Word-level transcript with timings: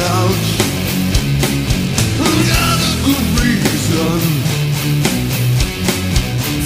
out. 0.00 0.40
Good 3.06 3.28
reason 3.40 4.20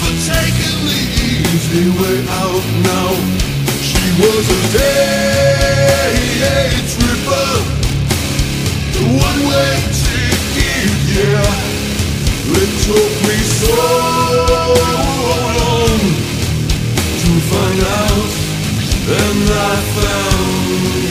for 0.01 0.13
taking 0.25 0.79
the 0.89 1.03
easy 1.29 1.87
way 2.01 2.19
out 2.41 2.65
now. 2.83 3.13
She 3.83 4.05
was 4.21 4.45
a 4.49 4.61
day 4.79 5.71
tripper, 6.91 7.51
one 9.21 9.41
way 9.49 9.73
ticket, 10.01 10.93
yeah. 11.15 11.69
It 12.61 12.71
took 12.85 13.13
me 13.29 13.37
so 13.61 13.75
long 14.81 16.01
to 17.21 17.31
find 17.51 17.81
out, 18.01 18.33
and 19.19 19.45
I 19.51 19.77
found 19.95 21.10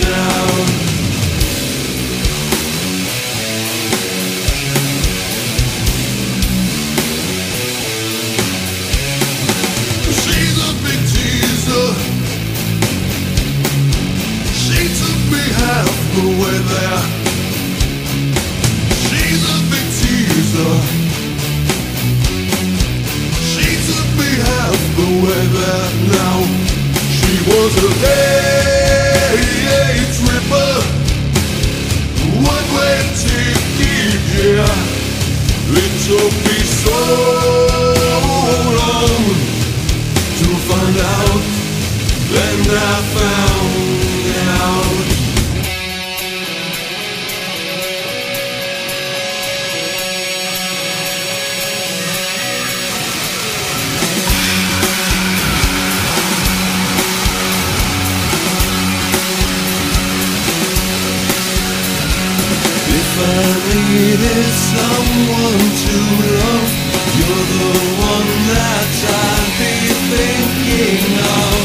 someone 64.80 65.64
to 65.84 65.98
love, 66.40 66.72
you're 67.20 67.48
the 67.54 67.72
one 68.12 68.32
that 68.52 68.92
I'd 69.20 69.52
be 69.60 69.76
thinking 70.12 71.04
of. 71.44 71.60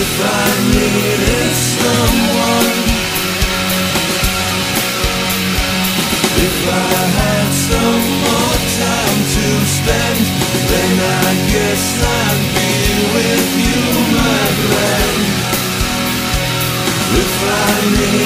If 0.00 0.12
I 0.20 0.46
needed 0.74 1.52
someone, 1.76 2.76
if 6.46 6.58
I 6.72 7.02
had 7.20 7.48
some 7.68 8.04
more 8.24 8.58
time 8.84 9.20
to 9.36 9.46
spend, 9.76 10.24
then 10.70 10.94
I 11.20 11.30
guess 11.52 11.84
I'd 12.16 12.42
be 12.56 12.72
with 13.14 13.50
you, 13.68 13.84
my 14.18 14.44
friend. 14.64 15.20
If 17.24 17.34
I 17.44 17.74
needed 17.94 18.23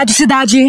Rádio 0.00 0.14
Cidade. 0.14 0.66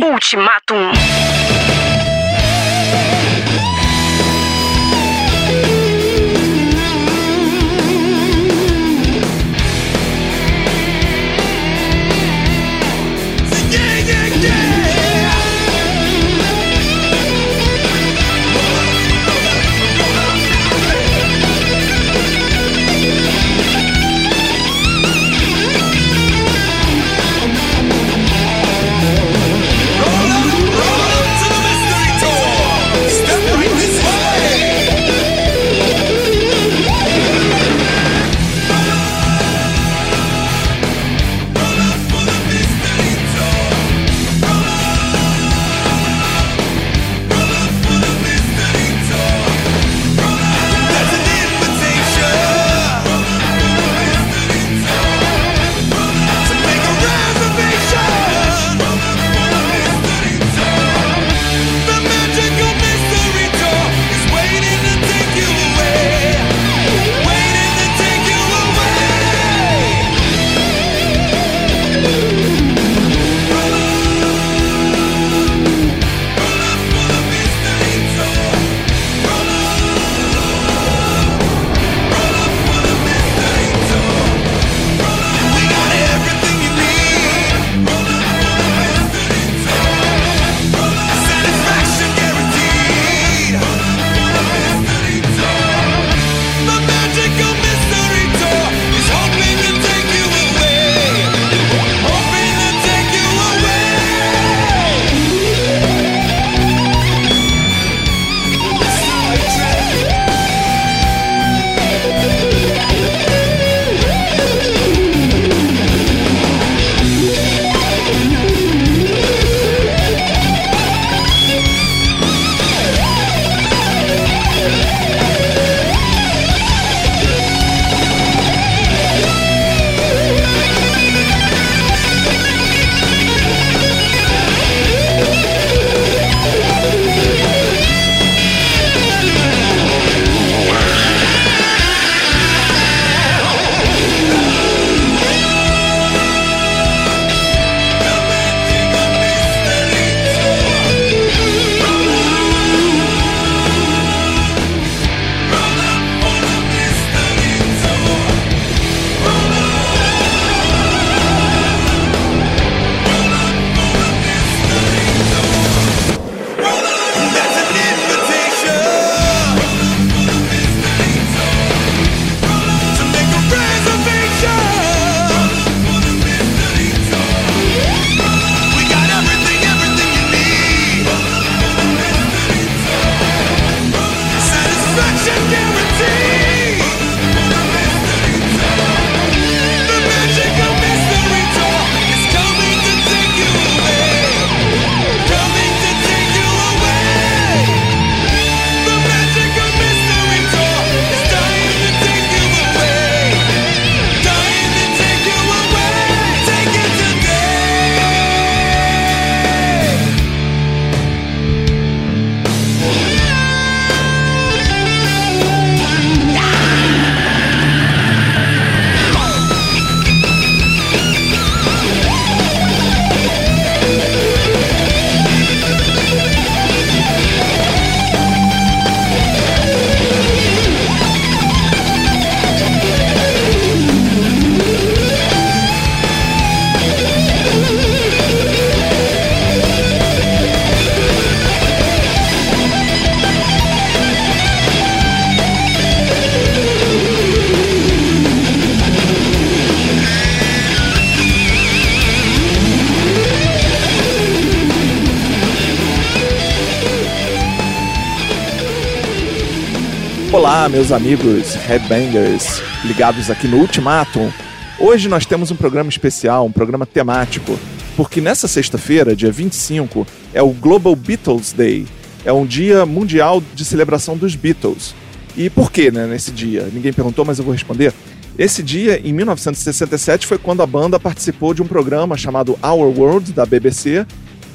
Meus 260.71 260.89
amigos 260.93 261.53
headbangers 261.53 262.61
ligados 262.85 263.29
aqui 263.29 263.45
no 263.45 263.57
Ultimatum. 263.57 264.31
Hoje 264.79 265.09
nós 265.09 265.25
temos 265.25 265.51
um 265.51 265.55
programa 265.57 265.89
especial, 265.89 266.45
um 266.45 266.51
programa 266.51 266.85
temático, 266.85 267.59
porque 267.97 268.21
nessa 268.21 268.47
sexta-feira, 268.47 269.13
dia 269.13 269.29
25, 269.33 270.07
é 270.33 270.41
o 270.41 270.51
Global 270.51 270.95
Beatles 270.95 271.51
Day. 271.51 271.85
É 272.23 272.31
um 272.31 272.45
dia 272.45 272.85
mundial 272.85 273.43
de 273.53 273.65
celebração 273.65 274.15
dos 274.15 274.33
Beatles. 274.33 274.95
E 275.35 275.49
por 275.49 275.73
que, 275.73 275.91
né, 275.91 276.07
nesse 276.07 276.31
dia? 276.31 276.69
Ninguém 276.71 276.93
perguntou, 276.93 277.25
mas 277.25 277.37
eu 277.37 277.43
vou 277.43 277.53
responder. 277.53 277.93
Esse 278.39 278.63
dia, 278.63 279.01
em 279.03 279.11
1967, 279.11 280.25
foi 280.25 280.37
quando 280.37 280.63
a 280.63 280.65
banda 280.65 280.97
participou 280.97 281.53
de 281.53 281.61
um 281.61 281.67
programa 281.67 282.15
chamado 282.15 282.57
Our 282.63 282.97
World, 282.97 283.33
da 283.33 283.45
BBC, 283.45 284.05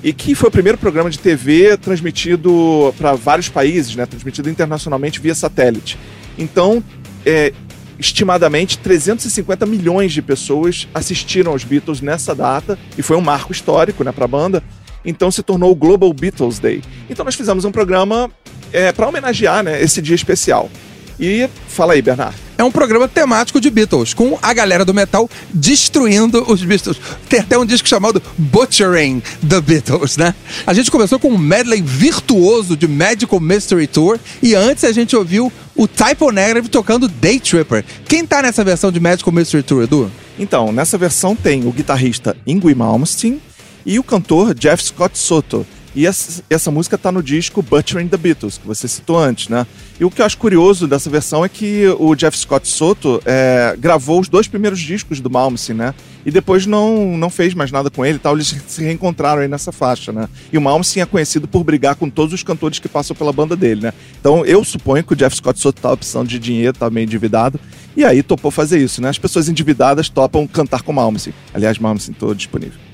e 0.07 0.13
que 0.13 0.37
foi 0.37 0.49
o 0.49 0.53
primeiro 0.53 0.79
programa 0.79 1.11
de 1.11 1.19
TV 1.19 1.77
transmitido 1.77 2.95
para 2.97 3.15
vários 3.15 3.49
países, 3.49 3.97
né, 3.97 4.07
transmitido 4.07 4.49
internacionalmente 4.49 5.19
via 5.19 5.35
satélite. 5.35 5.99
Então, 6.39 6.81
é, 7.25 7.53
estimadamente 7.99 8.79
350 8.79 9.67
milhões 9.67 10.13
de 10.13 10.23
pessoas 10.23 10.87
assistiram 10.95 11.51
aos 11.51 11.65
Beatles 11.65 12.01
nessa 12.01 12.37
data 12.37 12.79
e 12.97 13.03
foi 13.03 13.17
um 13.17 13.21
marco 13.21 13.51
histórico 13.51 14.05
né, 14.05 14.13
para 14.13 14.27
a 14.27 14.29
banda. 14.29 14.63
Então 15.05 15.29
se 15.29 15.43
tornou 15.43 15.73
o 15.73 15.75
Global 15.75 16.13
Beatles 16.13 16.61
Day. 16.61 16.85
Então 17.11 17.25
nós 17.25 17.35
fizemos 17.35 17.65
um 17.65 17.73
programa 17.73 18.31
é, 18.73 18.93
para 18.93 19.09
homenagear 19.09 19.65
né, 19.65 19.83
esse 19.83 20.01
dia 20.01 20.15
especial. 20.15 20.71
E 21.19 21.49
fala 21.69 21.95
aí, 21.95 22.03
Bernardo. 22.03 22.37
É 22.59 22.65
um 22.65 22.71
programa 22.71 23.07
temático 23.07 23.61
de 23.61 23.69
Beatles, 23.69 24.15
com 24.15 24.39
a 24.41 24.53
galera 24.55 24.85
do 24.85 24.95
metal 24.95 25.29
destruindo 25.53 26.43
os 26.51 26.63
Beatles. 26.63 26.99
Tem 27.29 27.41
até 27.41 27.59
um 27.59 27.67
disco 27.67 27.87
chamado 27.87 28.23
Butchering 28.39 29.23
the 29.47 29.61
Beatles, 29.61 30.17
né? 30.17 30.35
A 30.67 30.73
gente 30.73 30.91
começou 30.91 31.19
com 31.19 31.29
um 31.29 31.39
medley 31.39 31.83
virtuoso 31.83 32.77
de 32.77 32.89
Magical 32.89 33.41
Mystery 33.41 33.87
Tour 33.87 34.19
e 34.43 34.55
antes 34.55 34.85
a 34.85 34.93
gente 34.93 35.15
ouviu 35.15 35.53
o 35.75 35.87
Typo 35.87 36.31
Negative 36.31 36.69
tocando 36.69 37.09
Day 37.09 37.39
Tripper. 37.39 37.85
Quem 38.09 38.27
tá 38.27 38.41
nessa 38.41 38.65
versão 38.65 38.91
de 38.91 39.01
Magical 39.01 39.33
Mystery 39.33 39.63
Tour, 39.63 39.83
Edu? 39.83 40.11
Então, 40.39 40.73
nessa 40.73 40.97
versão 40.97 41.37
tem 41.37 41.67
o 41.67 41.73
guitarrista 41.73 42.37
Ingwie 42.47 42.75
Malmsteen 42.75 43.41
e 43.85 43.99
o 43.99 44.03
cantor 44.03 44.55
Jeff 44.55 44.83
Scott 44.83 45.19
Soto. 45.19 45.67
E 45.97 46.07
essa, 46.07 46.45
essa 46.51 46.71
música 46.71 46.99
tá 46.99 47.11
no 47.11 47.23
disco 47.23 47.63
Butchering 47.63 48.09
the 48.09 48.19
Beatles, 48.19 48.59
que 48.59 48.67
você 48.67 48.87
citou 48.87 49.19
antes, 49.19 49.49
né? 49.49 49.67
E 49.99 50.05
o 50.05 50.11
que 50.11 50.21
eu 50.21 50.27
acho 50.27 50.37
curioso 50.37 50.87
dessa 50.87 51.09
versão 51.09 51.43
é 51.43 51.49
que 51.49 51.87
o 51.99 52.15
Jeff 52.15 52.37
Scott 52.37 52.69
Soto 52.69 53.19
é, 53.25 53.75
gravou 53.79 54.21
os 54.21 54.29
dois 54.29 54.47
primeiros 54.47 54.79
discos 54.79 55.21
do 55.21 55.31
Malmsteen, 55.31 55.75
né? 55.75 55.95
E 56.27 56.31
depois 56.31 56.67
não, 56.67 57.17
não 57.17 57.31
fez 57.31 57.55
mais 57.55 57.73
nada 57.73 57.89
com 57.89 58.05
ele 58.05 58.19
tal, 58.19 58.35
eles 58.35 58.55
se 58.69 58.83
reencontraram 58.83 59.41
aí 59.41 59.49
nessa 59.49 59.73
faixa, 59.73 60.13
né? 60.13 60.29
E 60.53 60.59
o 60.59 60.61
Malmsteen 60.61 61.03
é 61.03 61.07
conhecido 61.07 61.49
por 61.49 61.65
brigar 61.65 61.95
com 61.95 62.11
todos 62.11 62.35
os 62.35 62.43
cantores 62.43 62.79
que 62.79 62.91
passam 62.91 63.17
pela 63.17 63.33
banda 63.33 63.57
dele, 63.57 63.81
né? 63.81 63.95
Então 64.21 64.45
eu 64.45 64.63
suponho 64.65 65.03
que 65.03 65.15
o 65.15 65.17
Jeff 65.17 65.35
Scott 65.35 65.59
Soto 65.59 65.81
tava 65.81 65.97
precisando 65.97 66.29
de 66.29 66.39
dinheiro, 66.39 66.77
tava 66.77 66.91
meio 66.91 67.05
endividado, 67.05 67.59
e 67.97 68.05
aí 68.05 68.23
topou 68.23 68.51
fazer 68.51 68.79
isso, 68.79 69.01
né? 69.01 69.09
As 69.09 69.19
pessoas 69.19 69.49
endividadas 69.49 70.11
topam 70.11 70.47
cantar 70.47 70.83
com 70.83 70.93
Malmsteen. 70.93 71.35
Aliás, 71.55 71.79
Malmsteen 71.79 72.15
todo 72.19 72.35
disponível. 72.35 72.86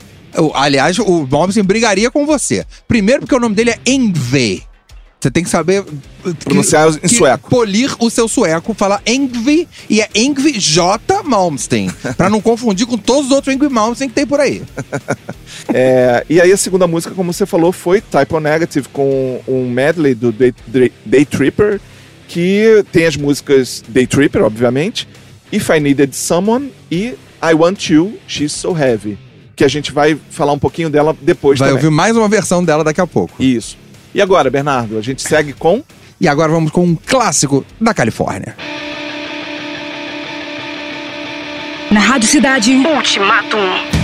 Aliás, 0.55 0.99
o 0.99 1.27
Malmsteen 1.31 1.65
brigaria 1.65 2.11
com 2.11 2.25
você. 2.27 2.65
Primeiro 2.89 3.21
porque 3.21 3.35
o 3.35 3.41
nome 3.41 3.55
dele 3.55 3.71
é 3.71 3.79
Engve. 3.87 4.63
Você 5.21 5.31
tem 5.31 5.45
que 5.45 5.51
saber... 5.51 5.85
que- 5.85 6.35
Pronunciar 6.45 6.89
em 6.89 6.99
que 6.99 7.09
sueco. 7.11 7.49
Polir 7.49 7.95
o 8.01 8.11
seu 8.11 8.27
sueco, 8.27 8.75
falar 8.75 9.01
Engve 9.07 9.69
e 9.89 10.01
é 10.01 10.09
Engve 10.17 10.53
J. 10.59 11.23
Malmsteen. 11.23 11.91
pra 12.17 12.29
não 12.29 12.41
confundir 12.41 12.87
com 12.87 12.99
todos 12.99 13.27
os 13.27 13.33
outros 13.33 13.55
Engve 13.55 13.69
Malmsteen 13.69 14.09
que 14.09 14.15
tem 14.17 14.27
por 14.27 14.41
aí. 14.41 14.63
É, 15.73 16.25
e 16.29 16.41
aí 16.41 16.51
a 16.51 16.57
segunda 16.57 16.87
música, 16.87 17.15
como 17.15 17.33
você 17.33 17.47
falou, 17.47 17.73
foi 17.73 18.01
Type 18.01 18.35
O 18.35 18.41
Negative 18.41 18.89
com 18.89 19.41
um 19.47 19.71
medley 19.71 20.15
do 20.15 20.33
Day, 20.33 20.53
Day- 20.67 20.93
Day 21.05 21.25
Tripper, 21.25 21.81
que 22.27 22.85
tem 22.91 23.07
as 23.07 23.17
músicas 23.17 23.83
Day 23.89 24.07
Tripper, 24.07 24.43
obviamente, 24.43 25.07
If 25.53 25.69
I 25.69 25.79
Needed 25.79 26.15
Someone 26.17 26.73
e 26.91 27.15
I 27.43 27.55
Want 27.55 27.91
You, 27.91 28.19
She's 28.27 28.53
So 28.53 28.77
Heavy, 28.77 29.19
que 29.55 29.65
a 29.65 29.69
gente 29.69 29.93
vai 29.93 30.19
falar 30.31 30.53
um 30.53 30.59
pouquinho 30.59 30.89
dela 30.91 31.15
depois 31.21 31.59
Vai 31.59 31.69
também. 31.69 31.85
ouvir 31.85 31.95
mais 31.95 32.17
uma 32.17 32.29
versão 32.29 32.65
dela 32.65 32.83
daqui 32.83 33.01
a 33.01 33.07
pouco. 33.07 33.43
Isso. 33.43 33.77
E 34.15 34.21
agora, 34.21 34.51
Bernardo, 34.51 34.99
a 34.99 35.03
gente 35.03 35.23
segue 35.23 35.53
com 35.53 35.83
E 36.21 36.29
agora 36.29 36.51
vamos 36.53 36.71
com 36.71 36.85
um 36.85 36.95
clássico 36.95 37.65
da 37.81 37.93
Califórnia. 37.95 38.55
Na 41.91 42.01
Rádio 42.01 42.29
Cidade. 42.29 42.73
Ultimatum. 42.75 44.02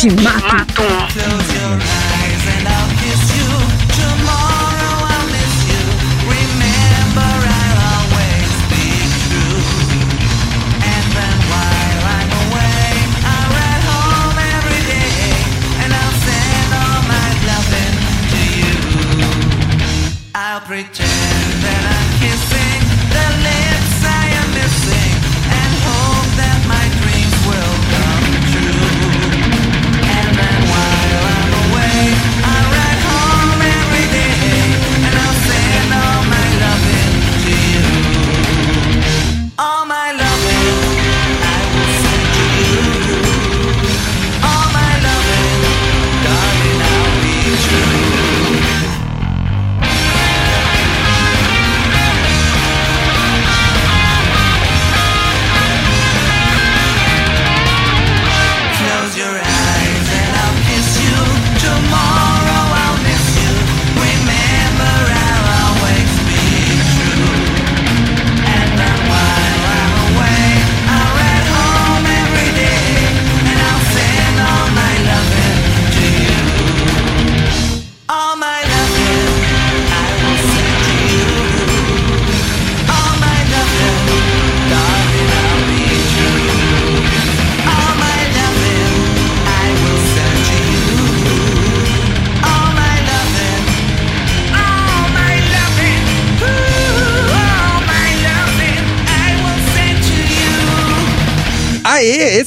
Cidade. 0.00 0.40
Ultimato. 0.40 1.39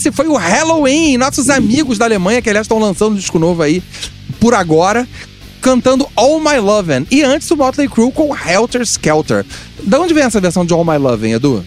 Esse 0.03 0.11
foi 0.11 0.27
o 0.27 0.35
Halloween. 0.35 1.15
Nossos 1.17 1.49
amigos 1.49 1.97
da 1.97 2.05
Alemanha, 2.05 2.41
que 2.41 2.49
aliás 2.49 2.65
estão 2.65 2.77
lançando 2.77 3.13
um 3.13 3.15
disco 3.15 3.39
novo 3.39 3.61
aí 3.61 3.81
por 4.39 4.53
agora, 4.53 5.07
cantando 5.61 6.07
All 6.13 6.41
My 6.41 6.59
Lovin'. 6.59 7.07
E 7.09 7.23
antes 7.23 7.49
o 7.49 7.55
Motley 7.55 7.87
Crue 7.87 8.11
com 8.11 8.35
Helter 8.35 8.81
Skelter. 8.81 9.45
Da 9.83 9.99
onde 9.99 10.13
vem 10.13 10.23
essa 10.23 10.41
versão 10.41 10.65
de 10.65 10.73
All 10.73 10.83
My 10.83 10.97
Lovin', 10.97 11.31
Edu? 11.31 11.63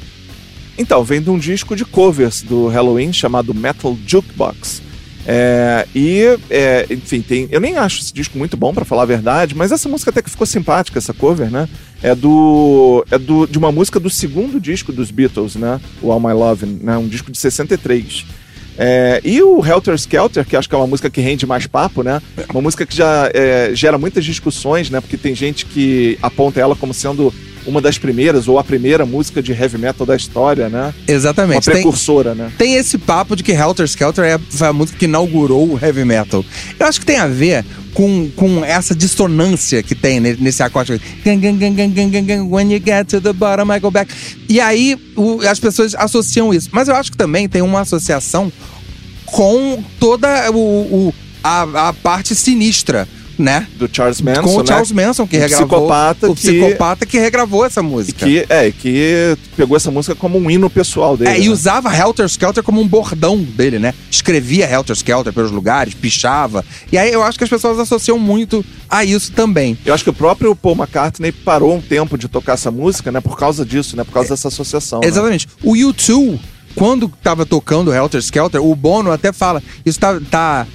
Então, 0.77 1.03
vem 1.03 1.23
de 1.23 1.31
um 1.31 1.39
disco 1.39 1.75
de 1.75 1.87
covers 1.87 2.43
do 2.43 2.69
Halloween 2.69 3.11
chamado 3.11 3.55
Metal 3.55 3.97
Jukebox. 4.07 4.83
É, 5.27 5.89
e, 5.95 6.39
é, 6.51 6.87
enfim, 6.91 7.23
tem, 7.23 7.49
eu 7.51 7.61
nem 7.61 7.77
acho 7.79 8.03
esse 8.03 8.13
disco 8.13 8.37
muito 8.37 8.57
bom, 8.57 8.75
pra 8.75 8.85
falar 8.85 9.03
a 9.03 9.07
verdade, 9.07 9.57
mas 9.57 9.73
essa 9.73 9.89
música 9.89 10.11
até 10.11 10.21
que 10.21 10.31
ficou 10.31 10.47
simpática, 10.47 10.99
essa 10.99 11.15
cover, 11.15 11.51
né? 11.51 11.67
É 12.03 12.15
do. 12.15 13.05
É 13.11 13.19
do, 13.19 13.47
de 13.47 13.59
uma 13.59 13.73
música 13.73 13.99
do 13.99 14.11
segundo 14.11 14.61
disco 14.61 14.93
dos 14.93 15.11
Beatles, 15.11 15.57
né? 15.57 15.81
O 16.03 16.13
All 16.13 16.21
My 16.21 16.33
Lovin', 16.33 16.79
né? 16.83 16.97
Um 16.97 17.09
disco 17.09 17.31
de 17.33 17.39
63. 17.39 18.25
É, 18.79 19.21
e 19.25 19.43
o 19.43 19.65
Helter 19.65 19.95
Skelter, 19.95 20.45
que 20.45 20.55
acho 20.55 20.69
que 20.69 20.75
é 20.75 20.79
uma 20.79 20.87
música 20.87 21.09
que 21.09 21.21
rende 21.21 21.47
mais 21.47 21.67
papo, 21.67 22.03
né? 22.03 22.21
Uma 22.51 22.61
música 22.61 22.85
que 22.85 22.95
já 22.95 23.31
é, 23.33 23.71
gera 23.75 23.97
muitas 23.97 24.25
discussões, 24.25 24.91
né? 24.91 25.01
Porque 25.01 25.17
tem 25.17 25.35
gente 25.35 25.65
que 25.65 26.19
aponta 26.21 26.61
ela 26.61 26.77
como 26.77 26.93
sendo 26.93 27.33
uma 27.67 27.81
das 27.81 27.99
primeiras, 27.99 28.49
ou 28.49 28.59
a 28.59 28.65
primeira 28.65 29.05
música 29.05 29.43
de 29.43 29.53
heavy 29.53 29.77
metal 29.79 30.07
da 30.07 30.15
história, 30.17 30.69
né? 30.69 30.95
Uma 31.09 31.15
Exatamente. 31.15 31.65
Tem, 31.65 31.75
precursora, 31.75 32.35
né? 32.35 32.51
tem 32.57 32.75
esse 32.77 32.97
papo 32.99 33.35
de 33.37 33.43
que 33.43 33.53
Helter 33.53 33.85
Skelter 33.87 34.25
é, 34.25 34.39
foi 34.51 34.69
a 34.69 34.73
música 34.73 34.99
que 34.99 35.05
inaugurou 35.07 35.75
o 35.75 35.79
heavy 35.83 36.05
metal. 36.05 36.45
Eu 36.79 36.87
acho 36.87 37.01
que 37.01 37.07
tem 37.07 37.17
a 37.17 37.27
ver 37.27 37.65
com, 37.95 38.31
com 38.37 38.65
essa 38.65 38.95
dissonância 38.95 39.83
que 39.83 39.95
tem 39.95 40.21
ne- 40.21 40.37
nesse 40.39 40.63
acorde. 40.63 41.01
When 41.25 42.71
you 42.73 42.81
get 42.85 43.09
to 43.09 43.21
the 43.21 43.33
bottom, 43.33 43.73
I 43.73 43.79
go 43.81 43.91
back. 43.91 44.13
E 44.49 44.61
aí 44.61 44.97
o- 45.17 45.41
as 45.49 45.59
pessoas 45.59 45.95
associam 45.95 46.53
isso. 46.53 46.69
Mas 46.73 46.89
eu 46.89 46.95
acho 46.95 47.11
que 47.11 47.17
também 47.17 47.49
tem 47.49 47.63
uma 47.63 47.81
associação 47.81 48.53
com 49.25 49.83
toda 49.99 50.51
o, 50.53 50.57
o- 51.09 51.15
a, 51.43 51.89
a 51.89 51.93
parte 51.93 52.35
sinistra, 52.35 53.09
né? 53.39 53.67
Do 53.77 53.89
Charles 53.93 54.21
Manson, 54.21 54.43
com 54.43 54.55
o 54.57 54.59
né? 54.61 54.67
Charles 54.67 54.93
Manson, 54.93 55.27
que 55.27 55.37
Um 55.37 55.41
regravou. 55.41 55.67
psicopata 55.67 56.31
o 56.31 56.35
que- 56.35 56.41
psicopata 56.41 57.07
que 57.07 57.19
regravou 57.19 57.65
essa 57.67 57.81
E 57.81 57.83
música. 57.83 58.27
que, 58.27 58.47
é, 58.49 58.71
que 58.71 59.37
pegou 59.57 59.77
essa 59.77 59.91
música 59.91 60.15
como 60.15 60.39
um 60.39 60.51
hino 60.51 60.71
pessoal 60.71 61.17
dele. 61.17 61.31
É, 61.31 61.39
e 61.41 61.45
né? 61.45 61.49
usava 61.51 61.95
Helter 61.95 62.27
Skelter 62.27 62.63
como 62.63 62.81
um 62.81 62.87
bordão 62.89 63.37
dele, 63.39 63.79
né? 63.79 63.93
Escrevia 64.11 64.69
Helter 64.71 64.97
Skelter 64.97 65.33
pelos 65.33 65.51
lugares, 65.51 65.93
pichava. 65.95 66.65
E 66.91 66.97
aí 66.97 67.13
eu 67.13 67.23
acho 67.23 67.37
que 67.39 67.45
as 67.45 67.51
pessoas 67.51 67.79
associam 67.79 68.19
muito 68.19 68.65
a 68.89 69.05
isso 69.05 69.33
também. 69.33 69.77
Eu 69.85 69.93
acho 69.95 70.05
que 70.05 70.11
o 70.11 70.15
próprio 70.15 70.55
Paul 70.57 70.75
McCartney 70.77 71.33
parou 71.33 71.75
um 71.77 71.81
tempo 71.81 72.17
de 72.17 72.29
tocar 72.29 72.55
essa 72.55 72.71
música, 72.71 73.13
né? 73.13 73.21
Por 73.21 73.37
causa 73.39 73.65
disso, 73.65 73.97
né? 73.97 74.05
Por 74.05 74.13
causa 74.13 74.31
dessa 74.31 74.49
associação. 74.49 75.01
né? 75.01 75.07
Exatamente. 75.09 75.47
O 75.63 75.73
U2, 75.75 76.39
quando 76.75 77.09
tava 77.23 77.45
tocando 77.47 77.93
Helter 77.93 78.21
Skelter, 78.21 78.63
o 78.63 78.75
Bono 78.75 79.11
até 79.11 79.33
fala, 79.33 79.63
isso 79.85 79.99
tá, 79.99 80.19
tá 80.31 80.67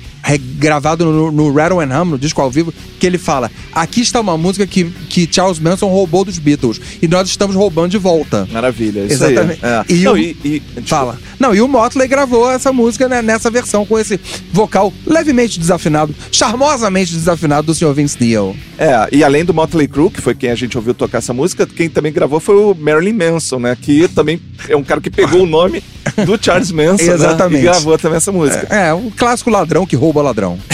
gravado 0.57 1.05
no, 1.05 1.31
no 1.31 1.51
Rattle 1.53 1.79
and 1.81 2.01
Hum, 2.01 2.05
no 2.05 2.17
disco 2.19 2.41
ao 2.41 2.49
vivo, 2.49 2.73
que 2.99 3.05
ele 3.05 3.17
fala, 3.17 3.51
aqui 3.73 4.01
está 4.01 4.19
uma 4.21 4.37
música 4.37 4.65
que, 4.67 4.85
que 5.09 5.27
Charles 5.31 5.59
Manson 5.59 5.87
roubou 5.87 6.23
dos 6.23 6.37
Beatles, 6.39 6.79
e 7.01 7.07
nós 7.07 7.27
estamos 7.29 7.55
roubando 7.55 7.89
de 7.91 7.97
volta. 7.97 8.47
Maravilha, 8.51 9.01
isso 9.01 9.13
Exatamente. 9.25 9.59
aí. 9.65 9.71
É. 9.71 9.83
E 9.89 10.03
Não, 10.03 10.13
o- 10.13 10.17
e, 10.17 10.37
e-. 10.45 10.61
Fala. 10.85 11.17
Não, 11.39 11.53
e 11.55 11.61
o 11.61 11.67
Motley 11.67 12.07
gravou 12.07 12.49
essa 12.51 12.71
música 12.71 13.09
né, 13.09 13.21
nessa 13.21 13.49
versão, 13.49 13.85
com 13.85 13.97
esse 13.97 14.19
vocal 14.53 14.93
levemente 15.05 15.59
desafinado, 15.59 16.13
charmosamente 16.31 17.13
desafinado 17.13 17.67
do 17.67 17.73
Sr. 17.75 17.93
Vince 17.93 18.17
Neil. 18.19 18.55
É, 18.77 19.07
e 19.11 19.23
além 19.23 19.43
do 19.45 19.53
Motley 19.53 19.87
Crue, 19.87 20.09
que 20.09 20.21
foi 20.21 20.35
quem 20.35 20.49
a 20.51 20.55
gente 20.55 20.77
ouviu 20.77 20.93
tocar 20.93 21.17
essa 21.19 21.33
música, 21.33 21.65
quem 21.65 21.89
também 21.89 22.11
gravou 22.11 22.39
foi 22.39 22.55
o 22.55 22.75
Marilyn 22.75 23.13
Manson, 23.13 23.59
né? 23.59 23.77
Que 23.79 24.07
também 24.07 24.39
é 24.69 24.75
um 24.75 24.83
cara 24.83 24.99
que 25.01 25.09
pegou 25.09 25.43
o 25.43 25.45
nome 25.45 25.83
do 26.25 26.37
Charles 26.43 26.71
Manson, 26.71 27.05
né? 27.05 27.13
Exatamente. 27.13 27.59
E 27.59 27.63
gravou 27.63 27.97
também 27.97 28.17
essa 28.17 28.31
música. 28.31 28.67
É, 28.73 28.93
o 28.93 29.11
clássico 29.15 29.49
ladrão 29.49 29.85
que 29.85 29.95
rouba 30.11 30.21
ladrão. 30.21 30.59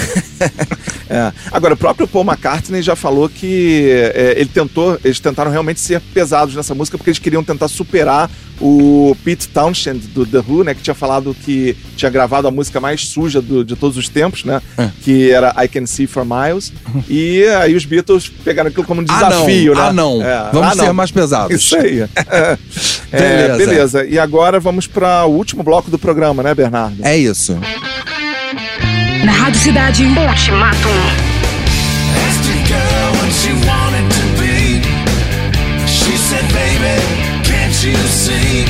É. 1.10 1.32
Agora, 1.54 1.74
o 1.74 1.78
próprio 1.78 2.06
Paul 2.06 2.26
McCartney 2.26 2.82
já 2.82 2.94
falou 2.94 3.30
que 3.30 3.90
é, 4.14 4.34
ele 4.36 4.50
tentou, 4.54 5.00
eles 5.06 5.22
tentaram 5.22 5.50
realmente 5.50 5.80
ser 5.80 6.02
pesados 6.14 6.54
nessa 6.54 6.76
música 6.76 6.98
porque 6.98 7.10
eles 7.12 7.18
queriam 7.18 7.42
tentar 7.42 7.70
superar 7.70 8.30
o 8.60 9.16
Pete 9.24 9.48
Townshend 9.48 10.00
do 10.08 10.26
The 10.26 10.40
Who, 10.40 10.66
né, 10.66 10.74
que 10.74 10.82
tinha 10.82 10.94
falado 10.94 11.34
que 11.46 11.78
tinha 11.96 12.12
gravado 12.12 12.46
a 12.50 12.52
música 12.52 12.82
mais 12.82 13.08
suja 13.08 13.42
do- 13.42 13.64
de 13.64 13.78
todos 13.78 13.96
os 13.96 14.10
tempos, 14.10 14.44
né, 14.44 14.62
É. 14.78 14.90
que 15.02 15.32
era 15.32 15.56
I 15.64 15.70
Can 15.70 15.86
See 15.86 16.08
for 16.08 16.26
Miles. 16.26 16.74
e 17.10 17.46
aí 17.62 17.74
os 17.74 17.86
Beatles 17.86 18.28
pegaram 18.44 18.68
aquilo 18.70 18.84
como 18.86 19.02
um 19.02 19.06
Ah, 19.08 19.22
não. 19.22 19.30
desafio, 19.30 19.76
né? 19.76 19.82
Ah, 19.82 19.94
não. 19.94 20.22
É. 20.22 20.50
Vamos 20.52 20.72
Ah, 20.74 20.76
não. 20.76 20.86
ser 20.88 20.92
mais 20.94 21.10
pesados. 21.10 21.56
Isso 21.56 21.78
aí. 21.78 22.04
É, 23.10 23.48
Beleza. 23.48 23.58
beleza. 23.58 24.06
E 24.06 24.20
agora 24.20 24.60
vamos 24.60 24.86
para 24.86 25.26
o 25.26 25.30
último 25.32 25.64
bloco 25.64 25.90
do 25.90 25.98
programa, 25.98 26.44
né, 26.44 26.54
Bernardo? 26.54 26.98
É 27.06 27.16
isso. 27.16 27.58
Na 29.28 29.34
Rádio 29.34 29.60
Cidade. 29.60 30.06
Ultimatum. 30.06 31.02
Asked 32.24 32.48
a 32.48 32.60
girl 32.72 33.12
what 33.20 33.32
she 33.34 33.52
wanted 33.68 34.08
to 34.10 34.24
be. 34.40 34.80
She 35.86 36.16
said, 36.16 36.46
Baby, 36.54 36.96
can't 37.44 37.76
you 37.84 37.98
see? 38.08 38.67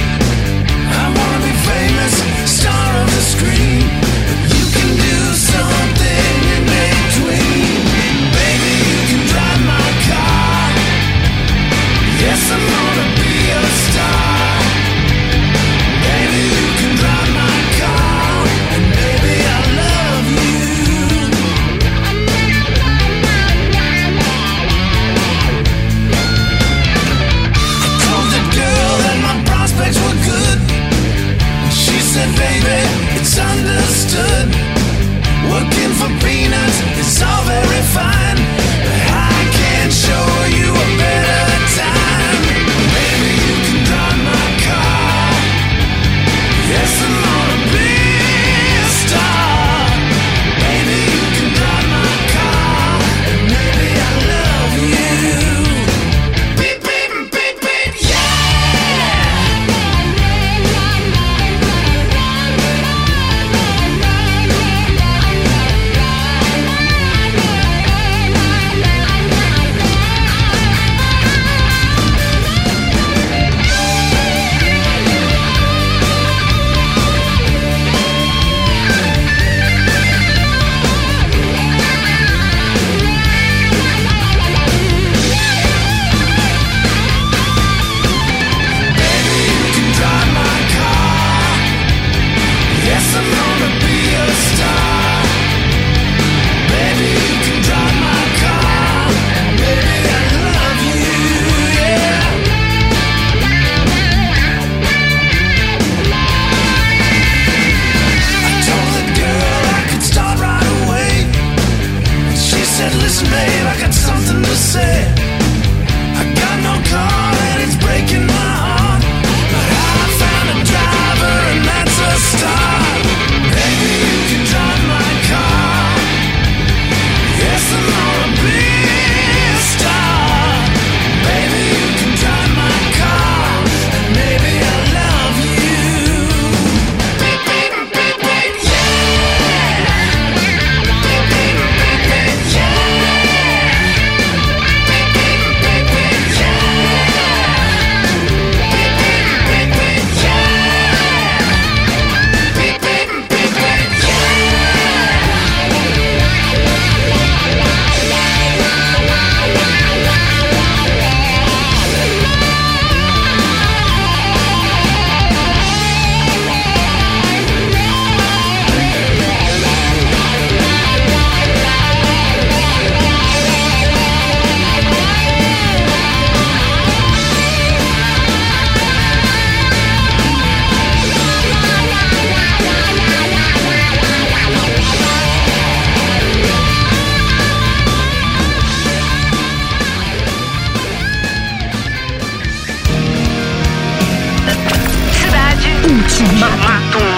Ultimatum. 196.27 197.16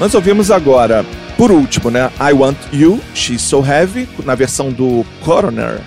Nós 0.00 0.14
ouvimos 0.14 0.50
agora, 0.50 1.04
por 1.36 1.50
último, 1.50 1.90
né? 1.90 2.10
I 2.18 2.32
Want 2.32 2.56
You, 2.72 2.98
She's 3.14 3.42
So 3.42 3.62
Heavy, 3.62 4.08
na 4.24 4.34
versão 4.34 4.72
do 4.72 5.04
Coroner. 5.22 5.78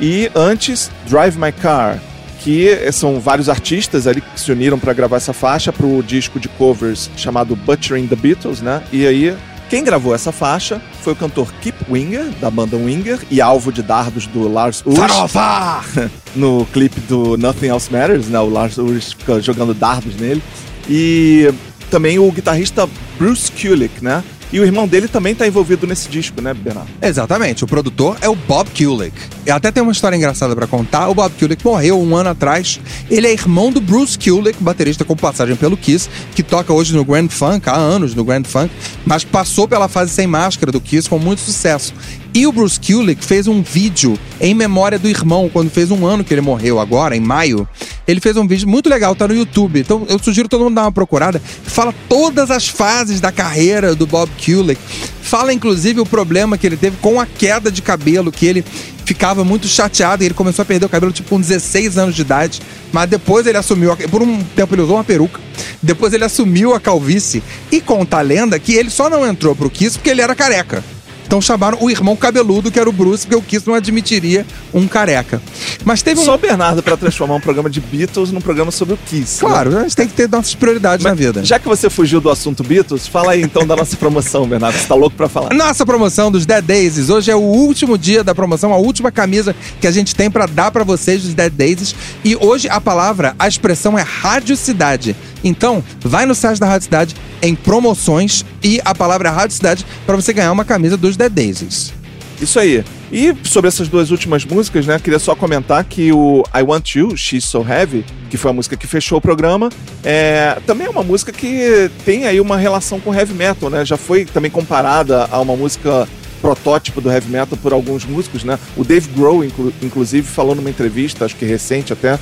E 0.00 0.30
antes, 0.32 0.92
Drive 1.08 1.36
My 1.36 1.50
Car, 1.50 1.98
que 2.38 2.70
são 2.92 3.18
vários 3.18 3.48
artistas 3.48 4.06
ali 4.06 4.20
que 4.20 4.40
se 4.40 4.52
uniram 4.52 4.78
para 4.78 4.92
gravar 4.92 5.16
essa 5.16 5.32
faixa 5.32 5.72
para 5.72 5.84
o 5.84 6.04
disco 6.04 6.38
de 6.38 6.46
covers 6.50 7.10
chamado 7.16 7.56
Butchering 7.56 8.06
the 8.06 8.14
Beatles, 8.14 8.60
né? 8.60 8.80
E 8.92 9.04
aí, 9.04 9.36
quem 9.68 9.82
gravou 9.82 10.14
essa 10.14 10.30
faixa 10.30 10.80
foi 11.02 11.14
o 11.14 11.16
cantor 11.16 11.52
Kip 11.60 11.76
Winger, 11.90 12.30
da 12.40 12.52
banda 12.52 12.76
Winger, 12.76 13.18
e 13.28 13.40
alvo 13.40 13.72
de 13.72 13.82
dardos 13.82 14.28
do 14.28 14.46
Lars 14.46 14.84
Ulrich. 14.86 15.00
Farofa! 15.00 15.80
no 16.36 16.64
clipe 16.72 17.00
do 17.08 17.36
Nothing 17.36 17.66
Else 17.66 17.92
Matters, 17.92 18.28
né? 18.28 18.38
O 18.38 18.48
Lars 18.48 18.78
Ulrich 18.78 19.16
fica 19.16 19.40
jogando 19.40 19.74
dardos 19.74 20.14
nele. 20.14 20.40
E 20.88 21.52
também 21.88 22.18
o 22.18 22.30
guitarrista 22.30 22.88
Bruce 23.18 23.50
Kulick, 23.50 24.02
né? 24.02 24.22
E 24.50 24.58
o 24.58 24.64
irmão 24.64 24.88
dele 24.88 25.08
também 25.08 25.34
tá 25.34 25.46
envolvido 25.46 25.86
nesse 25.86 26.08
disco, 26.08 26.40
né, 26.40 26.54
Bernardo? 26.54 26.88
Exatamente, 27.02 27.64
o 27.64 27.66
produtor 27.66 28.16
é 28.22 28.28
o 28.28 28.34
Bob 28.34 28.70
Kulick. 28.70 29.14
E 29.44 29.50
até 29.50 29.70
tem 29.70 29.82
uma 29.82 29.92
história 29.92 30.16
engraçada 30.16 30.56
pra 30.56 30.66
contar. 30.66 31.08
O 31.08 31.14
Bob 31.14 31.30
Kulick 31.38 31.62
morreu 31.64 32.00
um 32.00 32.16
ano 32.16 32.30
atrás. 32.30 32.80
Ele 33.10 33.26
é 33.26 33.32
irmão 33.32 33.70
do 33.70 33.80
Bruce 33.80 34.18
Kulick, 34.18 34.62
baterista 34.62 35.04
com 35.04 35.14
passagem 35.14 35.54
pelo 35.54 35.76
Kiss, 35.76 36.08
que 36.34 36.42
toca 36.42 36.72
hoje 36.72 36.96
no 36.96 37.04
Grand 37.04 37.28
Funk, 37.28 37.68
há 37.68 37.76
anos 37.76 38.14
no 38.14 38.24
Grand 38.24 38.44
Funk, 38.44 38.72
mas 39.04 39.22
passou 39.22 39.68
pela 39.68 39.86
fase 39.86 40.12
sem 40.12 40.26
máscara 40.26 40.72
do 40.72 40.80
Kiss 40.80 41.08
com 41.10 41.18
muito 41.18 41.40
sucesso. 41.40 41.92
E 42.34 42.46
o 42.46 42.52
Bruce 42.52 42.78
Kulick 42.78 43.24
fez 43.24 43.48
um 43.48 43.62
vídeo 43.62 44.18
em 44.40 44.54
memória 44.54 44.98
do 44.98 45.08
irmão, 45.08 45.50
quando 45.52 45.70
fez 45.70 45.90
um 45.90 46.06
ano 46.06 46.22
que 46.22 46.32
ele 46.32 46.40
morreu 46.40 46.78
agora, 46.78 47.16
em 47.16 47.20
maio. 47.20 47.66
Ele 48.06 48.20
fez 48.20 48.36
um 48.36 48.46
vídeo 48.46 48.68
muito 48.68 48.88
legal, 48.88 49.14
tá 49.14 49.26
no 49.26 49.34
YouTube. 49.34 49.80
Então 49.80 50.06
eu 50.08 50.18
sugiro 50.18 50.48
todo 50.48 50.64
mundo 50.64 50.74
dar 50.74 50.82
uma 50.82 50.92
procurada. 50.92 51.40
Fala 51.64 51.92
todas 52.08 52.50
as 52.50 52.68
fases 52.68 53.20
da 53.20 53.32
carreira 53.32 53.94
do 53.94 54.06
Bob 54.06 54.30
Kulick. 54.44 54.80
Fala 55.22 55.52
inclusive 55.52 56.00
o 56.00 56.06
problema 56.06 56.56
que 56.56 56.66
ele 56.66 56.76
teve 56.76 56.96
com 56.98 57.20
a 57.20 57.26
queda 57.26 57.70
de 57.70 57.82
cabelo, 57.82 58.32
que 58.32 58.46
ele 58.46 58.64
ficava 59.04 59.44
muito 59.44 59.66
chateado 59.66 60.22
e 60.22 60.26
ele 60.26 60.34
começou 60.34 60.62
a 60.62 60.66
perder 60.66 60.86
o 60.86 60.88
cabelo 60.88 61.12
tipo 61.12 61.30
com 61.30 61.40
16 61.40 61.98
anos 61.98 62.14
de 62.14 62.22
idade. 62.22 62.62
Mas 62.92 63.10
depois 63.10 63.46
ele 63.46 63.58
assumiu, 63.58 63.96
por 64.10 64.22
um 64.22 64.42
tempo 64.56 64.74
ele 64.74 64.82
usou 64.82 64.96
uma 64.96 65.04
peruca. 65.04 65.40
Depois 65.82 66.12
ele 66.12 66.24
assumiu 66.24 66.74
a 66.74 66.80
calvície 66.80 67.42
e 67.70 67.80
conta 67.80 68.18
a 68.18 68.22
lenda 68.22 68.58
que 68.58 68.74
ele 68.74 68.90
só 68.90 69.10
não 69.10 69.26
entrou 69.26 69.54
pro 69.54 69.68
Kiss 69.68 69.98
porque 69.98 70.10
ele 70.10 70.22
era 70.22 70.34
careca. 70.34 70.84
Então 71.28 71.42
chamaram 71.42 71.76
o 71.82 71.90
irmão 71.90 72.16
cabeludo, 72.16 72.70
que 72.70 72.80
era 72.80 72.88
o 72.88 72.92
Bruce, 72.92 73.26
porque 73.26 73.36
o 73.36 73.42
Kiss 73.42 73.66
não 73.68 73.74
admitiria 73.74 74.46
um 74.72 74.88
careca. 74.88 75.42
Mas 75.84 76.00
teve 76.00 76.18
um. 76.18 76.24
Só 76.24 76.36
o 76.36 76.38
Bernardo 76.38 76.82
para 76.82 76.96
transformar 76.96 77.34
um 77.34 77.40
programa 77.40 77.68
de 77.68 77.82
Beatles 77.82 78.32
num 78.32 78.40
programa 78.40 78.70
sobre 78.70 78.94
o 78.94 78.96
Kiss. 78.96 79.44
né? 79.44 79.50
Claro, 79.50 79.76
a 79.76 79.82
gente 79.82 79.94
tem 79.94 80.08
que 80.08 80.14
ter 80.14 80.26
nossas 80.26 80.54
prioridades 80.54 81.04
na 81.04 81.12
vida. 81.12 81.44
Já 81.44 81.58
que 81.58 81.68
você 81.68 81.90
fugiu 81.90 82.18
do 82.18 82.30
assunto 82.30 82.64
Beatles, 82.64 83.06
fala 83.06 83.32
aí 83.32 83.42
então 83.42 83.66
da 83.66 83.76
nossa 83.76 83.94
promoção, 83.98 84.48
Bernardo. 84.48 84.78
Você 84.78 84.86
tá 84.86 84.94
louco 84.94 85.14
pra 85.14 85.28
falar? 85.28 85.52
Nossa 85.52 85.84
promoção 85.84 86.32
dos 86.32 86.46
Dead 86.46 86.64
Days. 86.64 87.10
Hoje 87.10 87.30
é 87.30 87.36
o 87.36 87.40
último 87.40 87.98
dia 87.98 88.24
da 88.24 88.34
promoção, 88.34 88.72
a 88.72 88.78
última 88.78 89.12
camisa 89.12 89.54
que 89.82 89.86
a 89.86 89.90
gente 89.90 90.16
tem 90.16 90.30
pra 90.30 90.46
dar 90.46 90.70
pra 90.70 90.82
vocês 90.82 91.22
dos 91.22 91.34
Dead 91.34 91.52
Days. 91.52 91.94
E 92.24 92.36
hoje 92.36 92.70
a 92.70 92.80
palavra, 92.80 93.36
a 93.38 93.46
expressão 93.46 93.98
é 93.98 94.02
Rádio 94.02 94.56
Cidade. 94.56 95.14
Então, 95.44 95.84
vai 96.00 96.24
no 96.24 96.34
site 96.34 96.58
da 96.58 96.66
Rádio 96.66 96.84
Cidade 96.84 97.14
em 97.42 97.54
promoções 97.54 98.44
e 98.62 98.80
a 98.84 98.94
palavra 98.94 99.30
Rádio 99.30 99.56
Cidade 99.56 99.84
pra 100.06 100.16
você 100.16 100.32
ganhar 100.32 100.52
uma 100.52 100.64
camisa 100.64 100.96
dos 100.96 101.16
Dead 101.16 101.32
Days. 101.32 101.92
Isso 102.40 102.58
aí. 102.58 102.84
E 103.10 103.34
sobre 103.42 103.68
essas 103.68 103.88
duas 103.88 104.10
últimas 104.10 104.44
músicas, 104.44 104.86
né? 104.86 104.98
Queria 105.02 105.18
só 105.18 105.34
comentar 105.34 105.82
que 105.82 106.12
o 106.12 106.44
I 106.54 106.62
Want 106.62 106.94
You, 106.94 107.16
She's 107.16 107.44
So 107.44 107.66
Heavy, 107.68 108.04
que 108.30 108.36
foi 108.36 108.50
a 108.50 108.54
música 108.54 108.76
que 108.76 108.86
fechou 108.86 109.18
o 109.18 109.20
programa, 109.20 109.70
é, 110.04 110.58
também 110.66 110.86
é 110.86 110.90
uma 110.90 111.02
música 111.02 111.32
que 111.32 111.90
tem 112.04 112.26
aí 112.26 112.40
uma 112.40 112.56
relação 112.56 113.00
com 113.00 113.12
heavy 113.14 113.34
metal, 113.34 113.70
né? 113.70 113.84
Já 113.84 113.96
foi 113.96 114.24
também 114.24 114.50
comparada 114.50 115.26
a 115.30 115.40
uma 115.40 115.56
música 115.56 116.06
protótipo 116.40 117.00
do 117.00 117.10
heavy 117.10 117.28
metal 117.30 117.58
por 117.60 117.72
alguns 117.72 118.04
músicos, 118.04 118.44
né? 118.44 118.58
O 118.76 118.84
Dave 118.84 119.08
Grohl, 119.16 119.42
inclu- 119.44 119.72
inclusive, 119.82 120.24
falou 120.26 120.54
numa 120.54 120.70
entrevista, 120.70 121.24
acho 121.24 121.34
que 121.34 121.44
recente 121.44 121.92
até, 121.92 122.18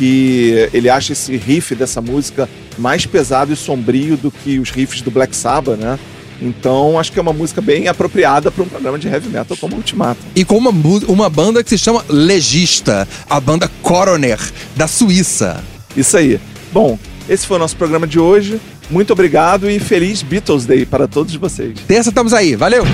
que 0.00 0.70
ele 0.72 0.88
acha 0.88 1.12
esse 1.12 1.36
riff 1.36 1.74
dessa 1.74 2.00
música 2.00 2.48
mais 2.78 3.04
pesado 3.04 3.52
e 3.52 3.56
sombrio 3.56 4.16
do 4.16 4.30
que 4.30 4.58
os 4.58 4.70
riffs 4.70 5.02
do 5.02 5.10
Black 5.10 5.36
Sabbath, 5.36 5.78
né? 5.78 5.98
Então, 6.40 6.98
acho 6.98 7.12
que 7.12 7.18
é 7.18 7.22
uma 7.22 7.34
música 7.34 7.60
bem 7.60 7.86
apropriada 7.86 8.50
para 8.50 8.64
um 8.64 8.66
programa 8.66 8.98
de 8.98 9.06
heavy 9.06 9.28
metal 9.28 9.54
como 9.58 9.76
Ultimato. 9.76 10.18
E 10.34 10.42
com 10.42 10.56
uma, 10.56 10.72
uma 11.06 11.28
banda 11.28 11.62
que 11.62 11.68
se 11.68 11.76
chama 11.76 12.02
Legista, 12.08 13.06
a 13.28 13.38
banda 13.38 13.70
Coroner, 13.82 14.40
da 14.74 14.88
Suíça. 14.88 15.62
Isso 15.94 16.16
aí. 16.16 16.40
Bom, 16.72 16.98
esse 17.28 17.46
foi 17.46 17.58
o 17.58 17.60
nosso 17.60 17.76
programa 17.76 18.06
de 18.06 18.18
hoje. 18.18 18.58
Muito 18.88 19.12
obrigado 19.12 19.70
e 19.70 19.78
feliz 19.78 20.22
Beatles 20.22 20.64
Day 20.64 20.86
para 20.86 21.06
todos 21.06 21.34
vocês. 21.34 21.78
Terça 21.86 22.08
estamos 22.08 22.32
aí, 22.32 22.56
valeu! 22.56 22.84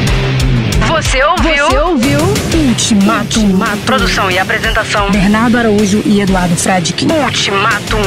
Você 0.89 1.23
ouviu? 1.25 1.67
Você 1.67 1.79
ouviu 1.79 2.21
Ultimatum. 2.69 3.59
Produção 3.85 4.31
e 4.31 4.39
apresentação. 4.39 5.11
Bernardo 5.11 5.59
Araújo 5.59 6.03
e 6.05 6.21
Eduardo 6.21 6.57
Fradique. 6.57 7.07
Ultimatum. 7.07 8.03